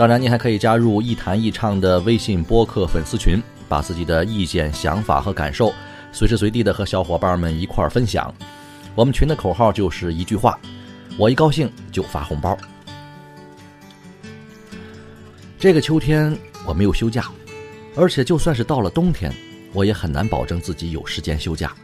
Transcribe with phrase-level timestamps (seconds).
[0.00, 5.74] 当然，您还可以加入“一谈一唱”的微信播客粉丝群，把自己的意见、想法和感受
[6.10, 8.34] 随时随地的和小伙伴们一块儿分享。
[8.94, 10.58] 我们群的口号就是一句话：
[11.18, 12.56] 我一高兴就发红包。
[15.58, 16.34] 这个秋天
[16.66, 17.26] 我没有休假，
[17.94, 19.30] 而且就算是到了冬天，
[19.74, 21.74] 我也很难保证自己有时间休假。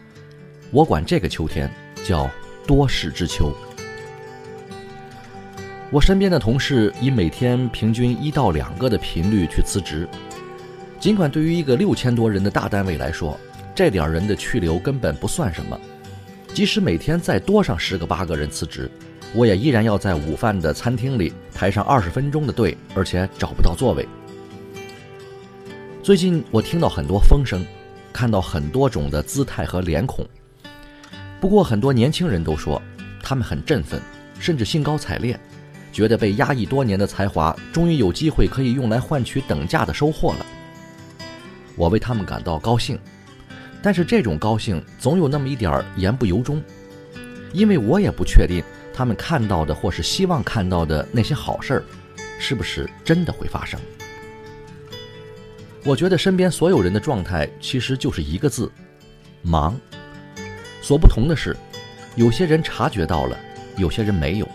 [0.71, 1.71] 我管这个秋天
[2.03, 2.31] 叫
[2.67, 3.53] 多事之秋。
[5.93, 10.07] 我身边的同事以每天平均一到两个的频率去辞职，
[10.99, 13.39] 尽管对于一个六千多人的大单位来说，
[13.73, 15.79] 这点人的去留根本不算什么。
[16.53, 18.91] 即使每天再多上十个八个人辞职，
[19.33, 24.09] 我也依然要在午饭的餐厅里排上二十分钟的队，而且找不到座位。
[26.03, 27.65] 最近我听到很多风声，
[28.13, 30.27] 看到很多种的姿态和脸孔。
[31.41, 32.83] 不过，很多年轻人都说，
[33.23, 34.01] 他们很振奋，
[34.41, 35.39] 甚至兴高采烈，
[35.97, 40.45] 觉得被压抑多年的才华终于有机会可以用来换取等价的收获了。
[41.75, 42.99] 我为他们感到高兴，
[43.81, 46.63] 但是这种高兴总有那么一点儿言不由衷，
[47.51, 48.63] 因为我也不确定
[48.93, 51.85] 他们看到的或是希望看到的那些好事儿，
[52.39, 53.81] 是不是真的会发生。
[55.83, 58.71] 我觉得身边所有人的状态其实就是一个字：
[59.41, 59.75] 忙。
[60.83, 61.57] 所不同的是，
[62.17, 63.39] 有些人察觉到了，
[63.79, 64.47] 有些人没有。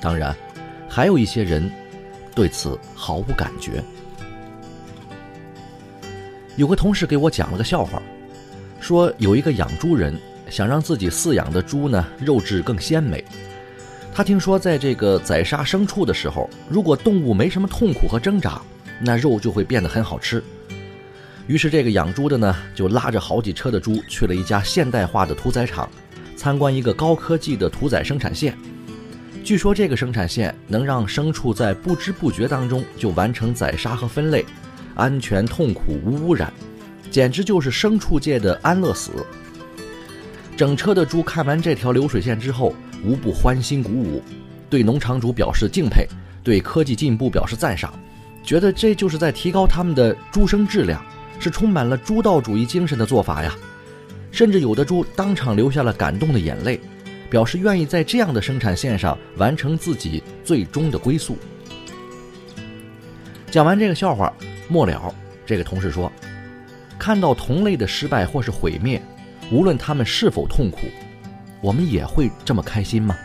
[0.00, 0.36] 当然，
[0.96, 1.70] 还有一些人
[2.34, 3.84] 对此毫无感觉。
[6.56, 8.00] 有个同事给我讲了个笑话，
[8.80, 10.18] 说有一个养猪人
[10.48, 13.22] 想让自己饲养的猪呢肉质更鲜美。
[14.14, 18.58] 他听说，在这个宰杀牲畜的时候，如果动物没什么痛苦和挣扎，
[18.98, 20.42] 那肉就会变得很好吃。
[21.46, 25.86] 于是，这个养猪的呢，就拉着好几车的猪去了一家现代化的屠宰场，
[26.38, 28.56] 参观一个高科技的屠宰生产线。
[29.46, 34.44] 据说，这个生产线能让牲畜在不知不觉当中就完成宰杀和分类，
[34.96, 36.52] 安全、痛苦、无污染，
[37.12, 39.12] 简直就是牲畜界的安乐死。
[40.56, 42.74] 整车的猪看完这条流水线之后，
[43.04, 44.20] 无不欢欣鼓舞，
[44.68, 46.08] 对农场主表示敬佩，
[46.42, 47.94] 对科技进步表示赞赏，
[48.42, 51.00] 觉得这就是在提高他们的猪生质量。
[51.38, 53.54] 是充满了猪道主义精神的做法呀，
[54.32, 56.80] 甚至有的猪当场流下了感动的眼泪，
[57.30, 61.36] 表示愿意在这样的生产线上完成自己最终的归宿。
[63.50, 64.32] 讲完这个笑话，
[64.68, 65.14] 末了，
[65.44, 66.10] 这个同事说
[66.98, 69.00] ：“看到同类的失败或是毁灭，
[69.50, 70.88] 无论他们是否痛苦，
[71.60, 73.16] 我们也会这么开心吗？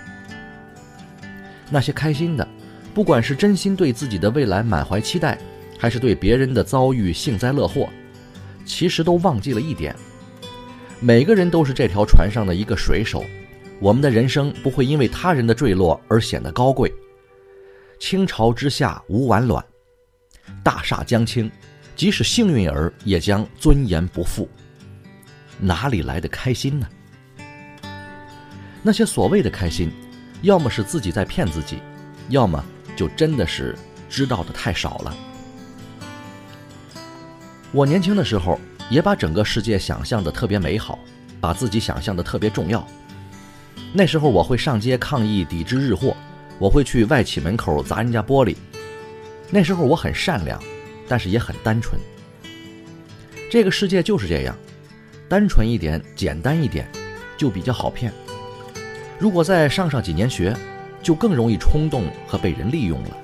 [1.69, 2.47] 那些开心的，
[2.93, 5.37] 不管是真心对自己的未来满怀期待，
[5.77, 7.89] 还是对别人的遭遇幸灾乐祸。”
[8.63, 9.93] 其实都忘记了一点，
[10.99, 13.25] 每个人都是这条船上的一个水手，
[13.81, 16.93] 我们的人生不会因为他人的坠落而显得高贵。
[17.99, 19.63] 倾巢之下无完卵，
[20.63, 21.49] 大厦将倾，
[21.95, 24.47] 即使幸运儿也将尊严不复。
[25.59, 26.87] 哪里来的开心呢？
[28.83, 29.91] 那些所谓的开心，
[30.43, 31.79] 要么是自己在骗自己，
[32.29, 32.63] 要么
[32.95, 33.75] 就真的是
[34.07, 35.17] 知道的太少了。
[37.71, 38.59] 我年轻的时候，
[38.91, 40.99] 也把整个世界想象的特别美好，
[41.39, 42.87] 把自己想象的特别重要。
[43.93, 46.15] 那时候我会上街抗议抵制日货，
[46.57, 48.55] 我会去外企门口砸人家玻璃。
[49.49, 50.61] 那时候我很善良，
[51.07, 51.99] 但是也很单纯。
[53.49, 54.55] 这个世界就是这样，
[55.27, 56.89] 单纯一点、简单一点，
[57.37, 58.13] 就比较好骗。
[59.19, 60.55] 如果再上上几年学，
[61.03, 63.17] 就更容易冲动和被人利用了。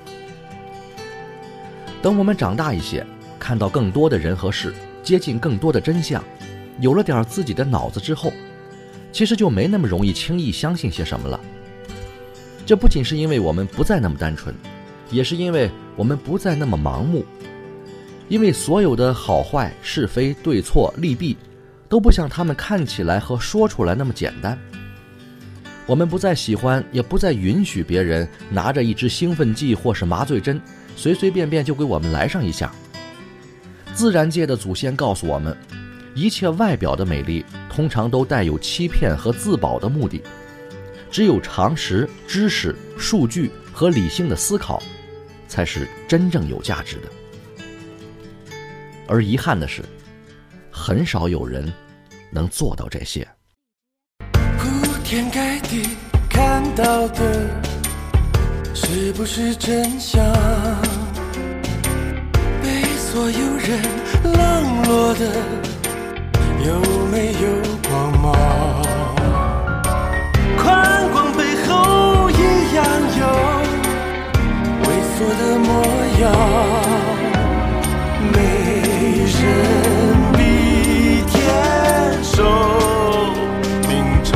[2.02, 3.04] 等我们长大一些。
[3.40, 6.22] 看到更多的人和事，接近更多的真相，
[6.80, 8.32] 有了点自己的脑子之后，
[9.12, 11.40] 其实就没那么容易轻易相信些什么了。
[12.66, 14.54] 这不仅是因为我们不再那么单纯，
[15.10, 17.24] 也是因为我们不再那么盲目。
[18.28, 21.34] 因为所有的好坏、是非、对错、利弊，
[21.88, 24.58] 都不像他们看起来和说出来那么简单。
[25.86, 30.60] 我们不再喜欢，也不再允许别人拿着一支兴奋剂或是麻醉针，
[30.94, 32.70] 随随便便就给我们来上一下。
[33.94, 35.56] 自然界的祖先告诉我们，
[36.14, 37.42] 一切外表的美丽，
[37.78, 40.20] 通常都带有欺骗和自保的目的。
[41.12, 44.82] 只有常识、知识、数据和理性的思考，
[45.46, 47.08] 才是真正有价值的。
[49.06, 49.80] 而遗憾的是，
[50.72, 51.72] 很少有人
[52.32, 53.24] 能做到这些。
[54.58, 54.66] 铺
[55.04, 55.88] 天盖地
[56.28, 57.48] 看到的，
[58.74, 60.20] 是不是真相？
[62.60, 63.80] 被所有人
[64.24, 65.32] 冷落的，
[66.64, 66.68] 有
[67.10, 67.42] 没有
[67.88, 68.26] 光芒？
[70.58, 70.66] 宽
[71.12, 72.34] 广背后一
[72.74, 72.78] 样
[73.18, 73.22] 有
[74.84, 75.68] 猥琐的模
[76.20, 76.22] 样。
[78.32, 78.36] 没
[79.24, 79.40] 人
[80.34, 80.38] 比
[81.28, 81.34] 天
[82.22, 82.34] 手
[83.88, 83.90] 名
[84.24, 84.34] 长，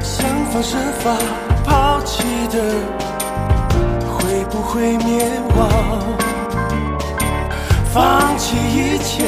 [0.00, 0.12] 想
[0.46, 1.04] 方设法
[1.64, 2.12] 抛弃
[2.48, 2.56] 的，
[4.06, 5.24] 会不会灭
[5.56, 5.68] 亡？
[7.92, 9.24] 放弃一切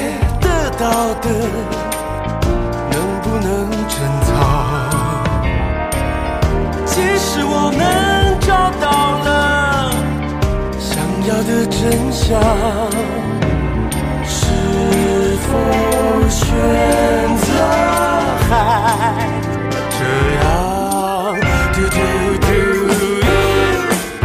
[0.78, 0.84] 到
[1.22, 1.30] 的，
[2.90, 3.48] 能不能
[3.88, 4.30] 珍藏？
[6.84, 7.80] 即使我们
[8.40, 8.84] 找到
[9.24, 9.26] 了
[10.78, 10.92] 想
[11.26, 12.38] 要的真相，
[14.26, 14.36] 是
[15.46, 15.48] 否
[16.28, 16.44] 选
[17.38, 17.46] 择
[18.48, 18.50] 还
[19.90, 19.98] 这
[20.42, 20.44] 样？
[21.72, 21.96] 嘟嘟
[22.42, 24.24] 嘟嘟，到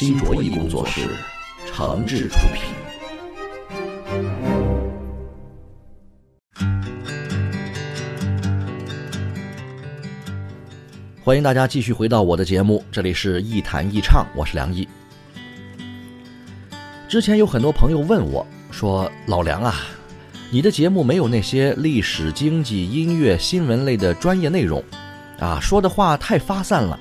[0.00, 1.02] 新卓艺工作室
[1.66, 2.64] 诚挚出品。
[11.22, 14.88] 欢迎大家继续回到我的节目，这里是一谈一唱，我是梁毅。
[17.06, 19.82] 之前有很多朋友问我说：“老梁啊，
[20.50, 24.82] 你的节目没有那些历史、经济、音乐、新闻类的专业内容，
[25.38, 26.98] 啊，说的话太发散了。”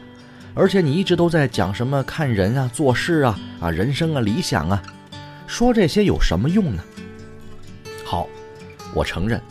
[0.54, 4.82] 而且你一直都在讲什么看人啊、做事啊、啊人生啊、理想啊，
[5.48, 6.84] 说这些有什么用呢？
[8.04, 8.28] 好，
[8.94, 9.42] 我承认，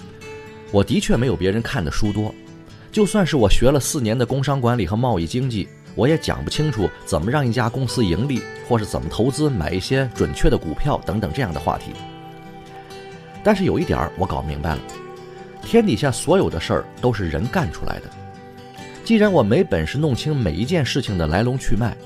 [0.72, 2.34] 我的确没有别人看的书多。
[2.90, 11.92] 就算是我学了四年的工商管理和贸易经济，我也讲不清楚怎么让一家公司盈利，或是怎么投资买一些准确的股票等等这样的话题。
[13.44, 14.80] 但是有一点儿我搞明白了，
[15.62, 18.10] 天底下所有的事儿都是人干出来的。
[19.08, 21.96] 既然我没本事弄清每一件事情的来龙去脉，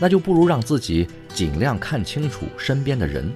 [0.00, 3.32] 那就不如让自己尽量看清楚身边的人。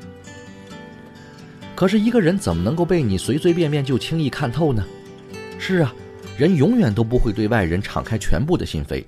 [1.76, 4.84] 可是，一个人怎么能够被你随随便便就轻易看透呢？
[5.56, 5.94] 是啊，
[6.36, 9.04] 人永远都不会对外人敞开全部的心扉，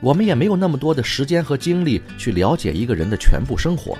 [0.00, 3.94] 我们也没有那么多的时间和精力去了解一个人的全部生活。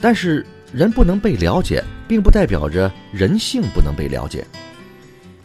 [0.00, 4.42] 但是，人不能被了解，并不代表着人性不能被了解。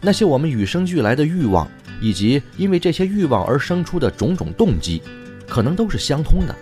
[0.00, 1.68] 那些我们与生俱来的欲望。
[2.02, 5.02] 以及因为这些欲望而生出的种种动机，
[5.46, 6.56] 可能都是相通的。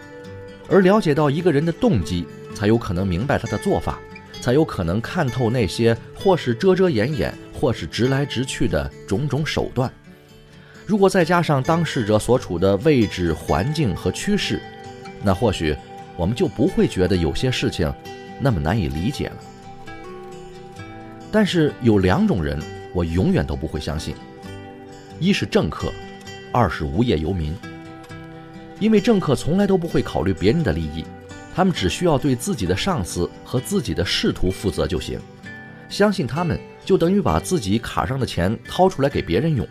[0.68, 2.26] 而了解到一个人的动机，
[2.56, 4.00] 才有可能明白他的做法，
[4.40, 9.88] 才有可能看透那些或是遮遮掩掩，或是直来直去的种种手段。
[10.84, 14.60] 如果再加上当事者所处的位置、环境和趋势，
[15.22, 15.76] 那或许
[16.16, 17.94] 我们就不会觉得有些事情
[18.40, 19.36] 那么难以理解了。
[21.30, 22.58] 但是有两种人，
[22.98, 24.12] 我永远都不会相信。
[25.20, 25.92] 一是政客，
[26.50, 27.54] 二是无业游民。
[28.80, 31.04] 因为政客从来都不会考虑别人的利益，
[31.54, 35.20] 他们只需要对自己的上司和自己的仕途负责就行。
[35.88, 39.64] 相信他们就等于把自己卡上的钱掏出来给别人用。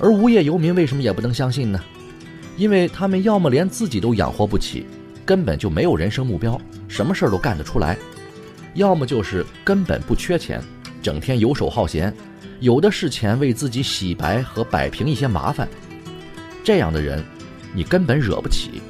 [0.00, 1.80] 而无业游民为什么也不能相信呢？
[2.56, 4.84] 因为他们要么连自己都养活不起，
[5.24, 7.94] 根本就没有人生目标，什么事儿都干得出来；
[8.74, 10.60] 要么就是根本不缺钱，
[11.02, 12.14] 整天游手好闲，
[12.60, 15.68] 有的是钱为自己洗白和摆平一些麻烦。
[16.62, 17.24] 这样的人，
[17.72, 18.82] 你根本惹不起，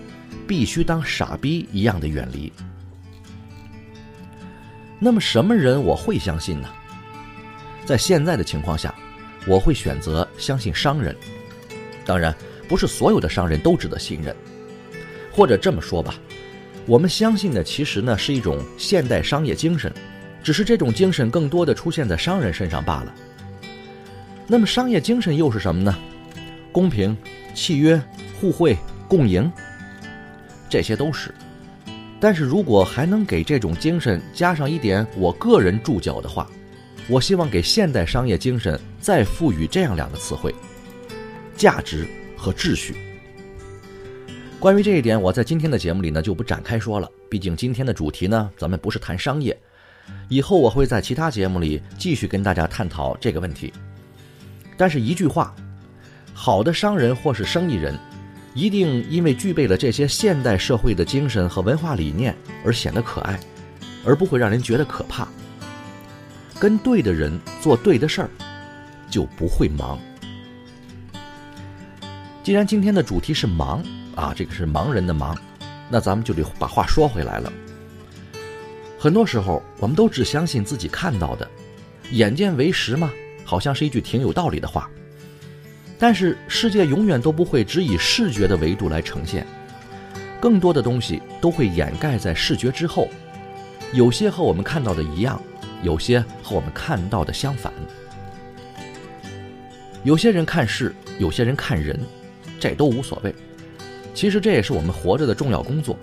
[0.47, 2.53] 必须当傻逼一样的远离。
[4.99, 6.69] 那么什么人我会相信呢？
[7.85, 8.95] 在现在的情况下。
[9.47, 11.17] 我会选择相信商人，
[12.05, 12.35] 当然
[12.69, 14.35] 不是所有的商人都值得信任，
[15.33, 16.17] 或者这么说吧，
[16.85, 19.91] 我们相信的其实呢是一种现代商业精神，
[20.49, 23.15] 只是这种精神更多的出现在商人身上罢了。
[24.47, 25.95] 那么商业精神又是什么呢？
[26.73, 27.15] 公平、
[27.55, 28.01] 契约、
[28.41, 28.75] 互惠、
[29.07, 29.53] 共赢，
[30.67, 31.35] 这些都是。
[32.19, 36.49] 但是如果还能给这种精神加上一点我个人注脚的话。
[37.11, 40.55] 我希望给现代商业精神再赋予这样两个词汇：
[41.59, 42.97] 价值和秩序。
[44.59, 47.07] 关于这一点，我在今天的节目里呢就不展开说了。
[47.29, 49.55] 毕竟今天的主题呢，咱们不是谈商业。
[50.29, 53.73] 以后我会在其他节目里继续跟大家探讨这个问题。
[54.77, 55.55] 但是，一句话，
[56.33, 57.99] 好的商人或是生意人，
[58.55, 63.41] 一定因为具备了这些现代社会的精神和文化理念而显得可爱，
[64.05, 65.27] 而不会让人觉得可怕。
[66.61, 68.31] 跟对的人做对的事儿，
[69.11, 69.99] 就不会忙。
[72.43, 73.83] 既然今天的主题是忙
[74.15, 75.37] 啊，这个是盲人的忙，
[75.89, 77.53] 那咱们就得把话说回来了。
[78.99, 81.49] 很多时候，我们都只相信自己看到的，
[82.11, 83.13] 眼见为实嘛，
[83.45, 84.91] 好像是一句挺有道理的话。
[85.99, 89.47] 但是世界永远都不会只以视觉的维度来呈现，
[90.41, 93.09] 更多的东西都会掩盖在视觉之后，
[93.93, 95.41] 有些和我们看到的一样。
[95.85, 97.73] 有些和我们看到的相反。
[100.03, 101.97] 有些人看事，有些人看人，
[102.59, 103.33] 这都无所谓。
[104.13, 105.97] 其实这也是我们活着的重要工作：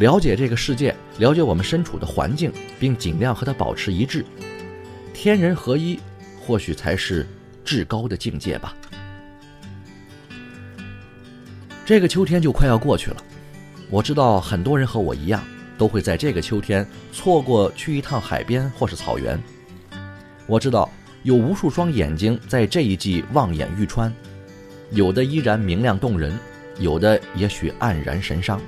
[0.00, 4.24] 了解这个世界，了解我们身处的环境，并尽量和它保持一致。
[5.12, 6.00] 天人合一，
[6.40, 7.26] 或许才是
[7.66, 8.74] 至高的境界吧。
[11.84, 13.18] 这个秋天就快要过去了，
[13.90, 15.44] 我知道很多人和我一样。
[15.76, 19.40] 都会在这个秋天错过去一趟海边或是草原。
[20.46, 20.90] 我知道
[21.22, 24.12] 有无数双眼睛在这一季望眼欲穿，
[24.90, 26.38] 有的依然明亮动人，
[26.78, 28.60] 有的也许黯然神伤。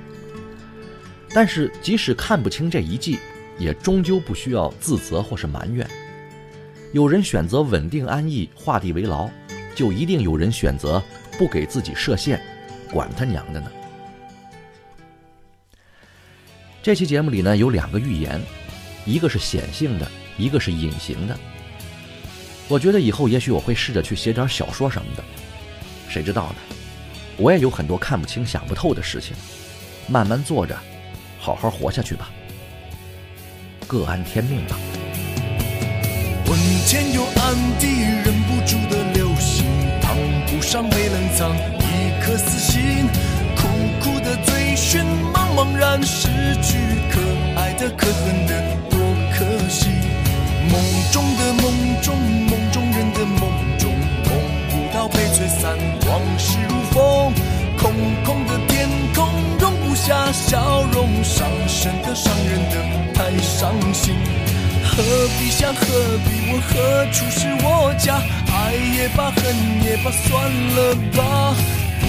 [1.33, 3.19] 但是即使看不清这一季，
[3.57, 5.87] 也终究不需要自责或是埋怨。
[6.91, 9.27] 有人选择稳定安逸、画地为牢，
[9.75, 11.01] 就一定有人选择
[11.37, 12.39] 不给自己设限，
[12.91, 13.71] 管他娘的呢！
[16.83, 18.39] 这期节目里呢有两个预言，
[19.05, 21.35] 一个是显性的，一个是隐形的。
[22.67, 25.23] 我觉得以后也许我会试着去写点小说什么的，
[26.09, 26.55] 谁知道呢？
[27.37, 29.35] 我也有很多看不清、想不透的事情，
[30.07, 30.77] 慢慢做着，
[31.43, 32.29] 好好活下去吧，
[33.85, 34.77] 各安天命吧。
[36.45, 36.57] 昏
[36.87, 39.65] 天又暗地忍不住的流星，
[40.01, 40.15] 烫
[40.47, 43.09] 不上没冷藏一颗死心，
[43.57, 43.67] 苦
[43.99, 45.03] 苦的追寻。
[45.33, 46.29] 茫然失
[46.61, 46.77] 去，
[63.41, 64.15] 伤心。
[64.85, 65.01] 何
[65.39, 65.85] 必想，何
[66.25, 68.21] 必问，何处是我家？
[68.51, 69.41] 爱也罢，恨
[69.83, 70.29] 也罢，算
[70.75, 71.55] 了吧。
[72.01, 72.07] 问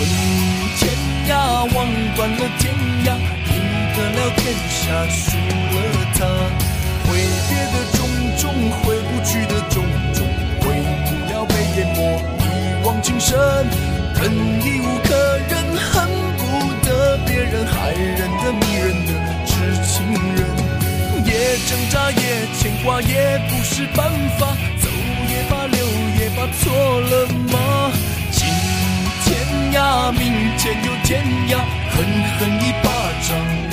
[0.76, 0.82] 天
[1.28, 1.32] 涯，
[1.74, 1.76] 望
[2.16, 2.74] 断了天
[3.06, 3.08] 涯。
[3.48, 3.54] 赢
[3.94, 5.76] 得了天下，输了
[6.14, 6.20] 她。
[7.06, 7.08] 挥
[7.48, 7.74] 别的
[22.10, 24.46] 也，牵挂，也不是办法。
[24.80, 24.88] 走
[25.28, 25.78] 也罢，留
[26.18, 27.92] 也罢，错了吗？
[28.30, 28.46] 今
[29.24, 30.22] 天涯，明
[30.58, 31.58] 天又天涯，
[31.90, 32.04] 狠
[32.38, 32.90] 狠一巴
[33.28, 33.63] 掌。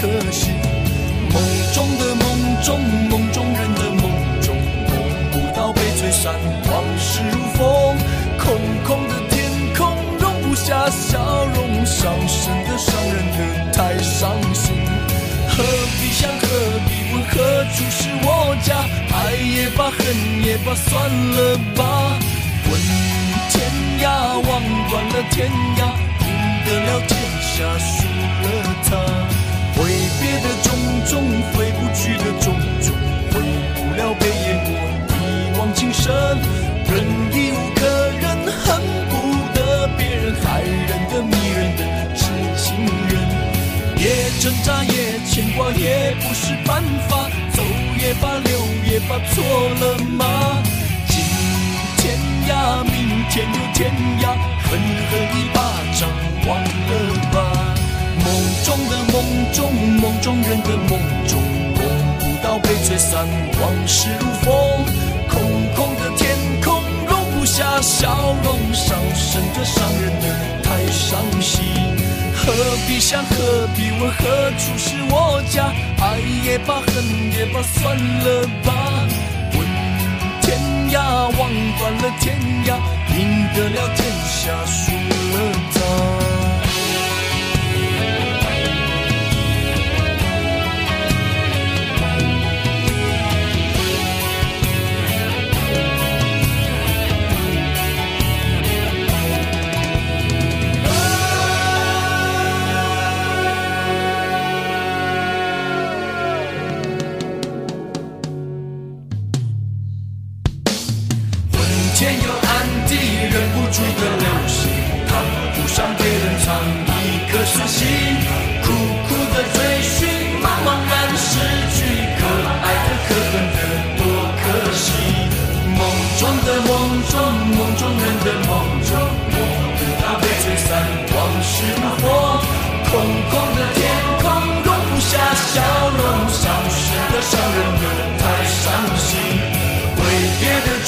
[0.00, 0.50] 可惜。
[1.30, 1.42] 梦
[1.74, 2.80] 中的梦中，
[3.10, 4.56] 梦中人的梦中，
[4.88, 4.92] 梦
[5.30, 6.34] 不到被吹散，
[6.70, 7.96] 往事如风，
[8.38, 14.72] 空空的天空容不下笑容，伤神的伤人的太伤心。
[15.50, 15.62] 何
[16.00, 16.46] 必想，何
[16.88, 18.68] 必问，何处是我家？
[19.12, 19.98] 爱也罢，恨
[20.42, 22.18] 也罢，算了吧。
[22.64, 22.72] 问
[23.50, 24.04] 天涯，
[24.48, 24.48] 望
[24.88, 25.78] 断了天涯，
[26.24, 26.26] 赢
[26.64, 27.10] 得了天
[27.42, 28.06] 下，输
[28.42, 28.46] 了
[28.88, 29.49] 他。
[29.80, 29.88] 挥
[30.20, 30.68] 别的种
[31.06, 32.92] 种，挥不去的种种，
[33.32, 33.40] 回
[33.74, 34.68] 不了被淹没
[35.24, 36.12] 一往情深。
[36.86, 37.80] 忍已无可
[38.20, 38.22] 忍，
[38.60, 39.12] 恨不
[39.54, 42.20] 得别人害人的迷人的痴
[42.58, 43.10] 情人。
[43.96, 44.04] 也
[44.40, 47.30] 挣扎，也牵挂，也不是办法。
[47.54, 47.62] 走
[47.98, 48.50] 也罢，留
[48.84, 49.42] 也罢，错
[49.80, 50.62] 了吗？
[51.08, 51.24] 今
[51.96, 52.18] 天
[52.48, 54.36] 涯，明天又天涯，
[54.68, 55.58] 狠狠一巴
[55.98, 56.08] 掌，
[56.46, 57.19] 忘了。
[59.52, 61.40] 中，梦中人的梦中，
[61.74, 61.82] 梦
[62.18, 63.26] 不到被吹散，
[63.60, 64.54] 往事如风。
[65.28, 65.40] 空
[65.74, 70.26] 空的天空容不下笑容，伤神的伤人的
[70.62, 71.62] 太伤心。
[72.34, 72.52] 何
[72.88, 75.72] 必想，何必问，何处是我家？
[76.00, 77.04] 爱也罢，恨
[77.36, 78.72] 也罢，算了吧。
[79.52, 79.58] 问
[80.42, 80.58] 天
[80.90, 80.96] 涯，
[81.38, 82.78] 望断了天涯，
[83.16, 83.18] 赢
[83.54, 86.19] 得了天下，输了他。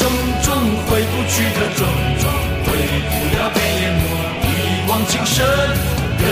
[0.03, 0.11] 种
[0.43, 0.53] 种，
[0.89, 1.87] 回不去的种
[2.19, 2.27] 种，
[2.67, 2.75] 回
[3.09, 4.03] 不了被淹没
[4.43, 5.47] 一往情深。
[6.19, 6.23] 人